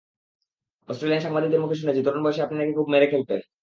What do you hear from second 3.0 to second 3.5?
খেলতেন।